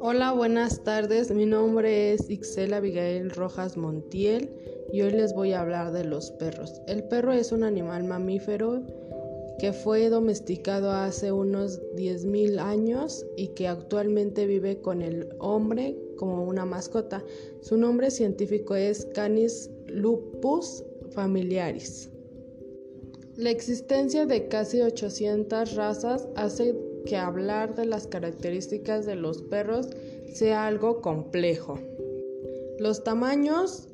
[0.00, 1.30] Hola, buenas tardes.
[1.30, 4.50] Mi nombre es Ixel Abigail Rojas Montiel
[4.92, 6.80] y hoy les voy a hablar de los perros.
[6.86, 8.82] El perro es un animal mamífero
[9.58, 16.44] que fue domesticado hace unos 10.000 años y que actualmente vive con el hombre como
[16.44, 17.22] una mascota.
[17.60, 22.10] Su nombre científico es Canis lupus familiaris.
[23.38, 26.74] La existencia de casi 800 razas hace
[27.06, 29.90] que hablar de las características de los perros
[30.34, 31.78] sea algo complejo.
[32.80, 33.86] Los tamaños,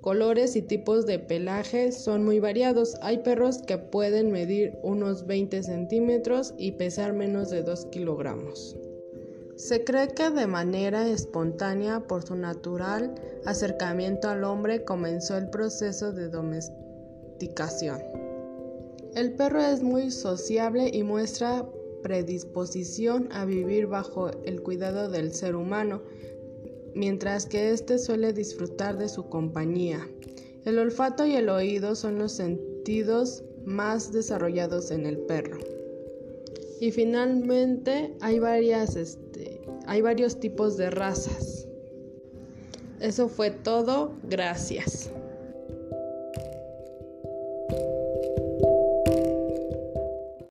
[0.00, 2.94] colores y tipos de pelaje son muy variados.
[3.02, 8.78] Hay perros que pueden medir unos 20 centímetros y pesar menos de 2 kilogramos.
[9.56, 16.14] Se cree que de manera espontánea, por su natural acercamiento al hombre, comenzó el proceso
[16.14, 18.25] de domesticación.
[19.16, 21.66] El perro es muy sociable y muestra
[22.02, 26.02] predisposición a vivir bajo el cuidado del ser humano,
[26.94, 30.06] mientras que éste suele disfrutar de su compañía.
[30.66, 35.60] El olfato y el oído son los sentidos más desarrollados en el perro.
[36.78, 41.66] Y finalmente hay varias este, hay varios tipos de razas.
[43.00, 45.10] Eso fue todo, gracias.